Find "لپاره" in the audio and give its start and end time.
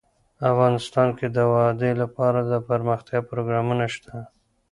2.01-2.39